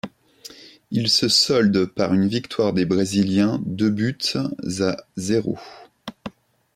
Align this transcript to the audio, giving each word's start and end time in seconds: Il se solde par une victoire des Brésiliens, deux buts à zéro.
Il 0.89 1.09
se 1.09 1.27
solde 1.29 1.85
par 1.85 2.11
une 2.15 2.27
victoire 2.27 2.73
des 2.73 2.85
Brésiliens, 2.87 3.59
deux 3.67 3.91
buts 3.91 4.17
à 4.79 4.97
zéro. 5.15 5.59